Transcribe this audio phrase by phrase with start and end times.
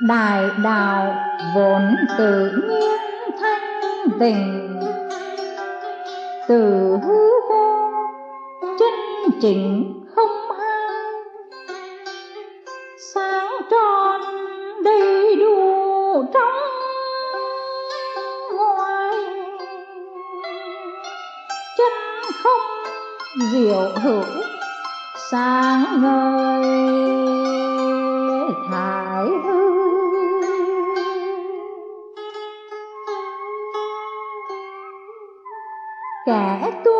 [0.00, 1.14] đại đạo
[1.54, 3.00] vốn tự nhiên
[3.40, 4.80] thanh tịnh,
[6.48, 7.90] từ hư vô
[8.78, 11.00] chân chính không hai
[13.14, 14.20] sáng tròn
[14.84, 16.54] đầy đủ trong
[18.56, 19.14] ngoài
[21.78, 21.92] chân
[22.42, 22.60] không
[23.52, 24.22] diệu hữu
[25.30, 27.69] sáng ngời.
[36.30, 36.92] Kẻ tu,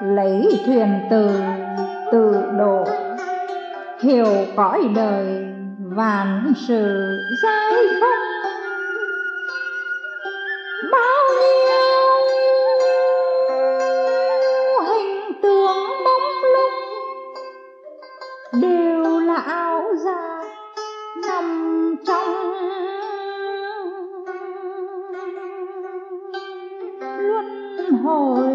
[0.00, 1.30] lấy thuyền từ
[2.12, 2.84] tự độ.
[4.00, 5.46] Hiểu cõi đời,
[5.96, 7.08] vạn sự
[7.42, 8.52] giai không
[10.92, 11.86] bao nhiêu
[14.86, 16.76] hình tượng mông lung
[18.62, 20.42] đều là ảo giác
[21.28, 21.46] nằm
[22.06, 22.56] trong
[28.06, 28.54] hồi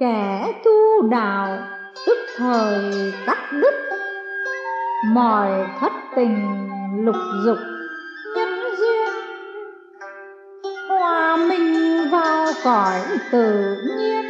[0.00, 1.58] kẻ tu đạo
[2.06, 3.74] tức thời cắt đứt
[5.04, 5.50] mọi
[5.80, 6.68] thất tình
[7.04, 7.58] lục dục.
[8.36, 9.14] Nhân duyên,
[10.88, 13.00] hòa mình vào cõi
[13.32, 14.24] tự nhiên.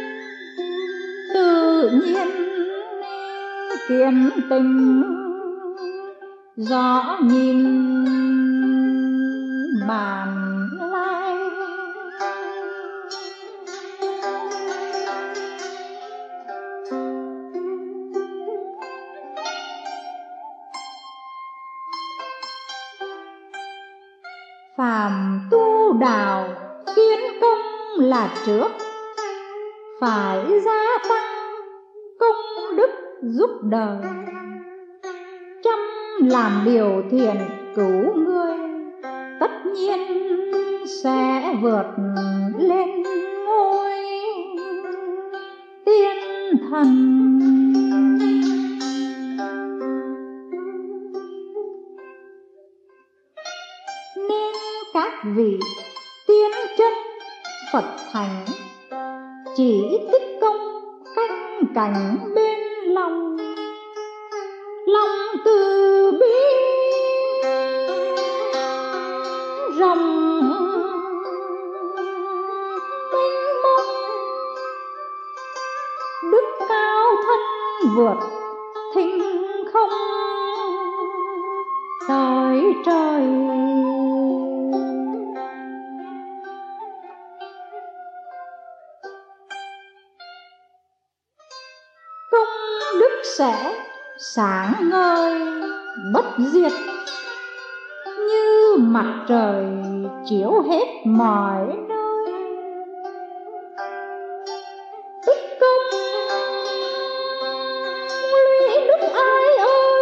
[1.33, 2.27] Tự nhiên
[3.87, 5.16] kiến tình
[6.57, 7.65] rõ nhìn
[9.87, 11.35] bàn lai.
[24.77, 26.47] Phàm tu đạo
[26.95, 27.59] kiến công
[27.99, 28.67] là trước,
[30.01, 31.55] phải gia tăng
[32.19, 32.89] công đức
[33.21, 33.97] giúp đời
[36.29, 37.35] làm điều thiện
[37.75, 38.57] cứu người,
[39.39, 39.99] tất nhiên
[41.03, 41.85] sẽ vượt
[42.57, 43.03] lên
[43.45, 43.91] ngôi
[45.85, 46.17] tiên
[46.69, 46.87] thần.
[54.29, 54.53] Nên
[54.93, 55.59] các vị
[56.27, 56.93] tiên chân
[57.73, 58.45] phật thánh
[59.57, 60.57] chỉ tích công
[61.15, 63.37] canh cảnh bên lòng
[64.87, 65.09] lòng
[65.45, 65.96] từ
[69.79, 70.39] rồng
[73.13, 73.85] mênh mông.
[76.31, 77.39] Đức cao thân
[77.95, 78.17] vượt
[78.95, 79.21] thinh
[79.73, 79.89] không
[82.07, 83.21] tới trời.
[92.31, 93.73] Công đức sẽ
[94.19, 95.41] sáng ngời
[96.13, 96.71] bất diệt
[98.17, 99.65] như mặt trời
[100.25, 102.33] chiếu hết mọi nơi.
[105.25, 105.99] Tích công,
[108.31, 110.01] lũy đức ai ơi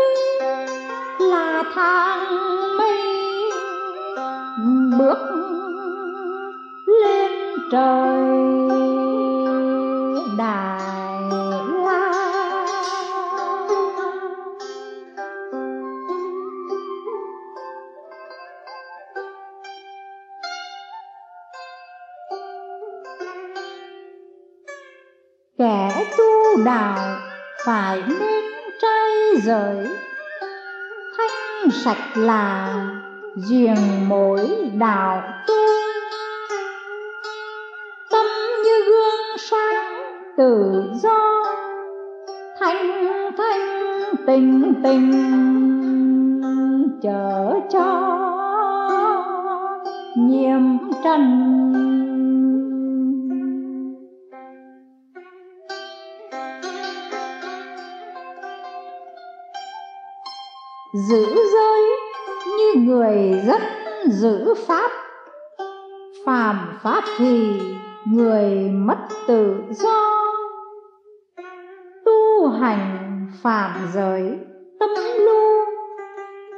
[1.19, 3.01] là thang mây
[4.99, 5.17] bước
[6.87, 7.31] lên
[7.71, 8.64] trời.
[25.57, 27.17] Kẻ tu đạo
[27.65, 28.43] phải nên
[28.81, 29.87] trai giới
[31.17, 32.75] thanh sạch là
[33.35, 33.75] diền
[34.07, 34.49] mối
[34.79, 35.53] đạo tu.
[38.11, 38.25] Tâm
[38.63, 40.03] như gương sáng
[40.37, 41.43] tự do,
[42.59, 45.11] thanh thanh tình tình
[47.01, 48.11] chở cho
[50.15, 50.61] nhiễm
[51.03, 51.54] trần
[60.95, 61.81] giữ giới
[62.57, 63.61] như người rất
[64.09, 64.91] giữ pháp.
[66.25, 67.61] Phàm pháp thì
[68.05, 68.97] người mất
[69.27, 70.11] tự do.
[72.05, 74.39] Tu hành phạm giới
[74.79, 75.65] tâm lưu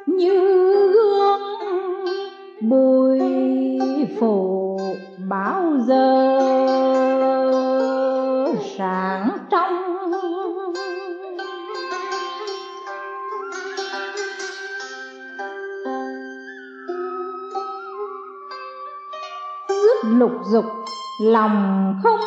[0.06, 0.40] như
[0.94, 1.42] gương
[2.62, 3.20] bụi
[4.20, 4.80] phủ
[5.30, 6.28] bao giờ
[8.78, 9.98] sáng trong
[20.08, 20.66] lục dục,
[21.22, 22.20] lòng không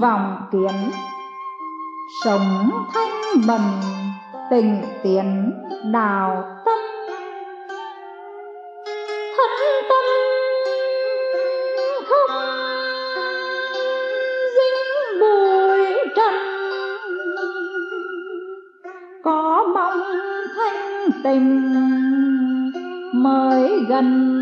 [0.00, 0.90] vòng kiến
[2.24, 3.60] sống thanh bần
[4.50, 5.52] tình tiến
[5.92, 6.78] đào tâm.
[9.36, 10.04] Thân tâm
[12.08, 12.36] không
[14.54, 16.34] dính bụi trần.
[19.24, 20.02] Có mong
[20.56, 21.74] thanh tình
[23.12, 24.39] mới gần.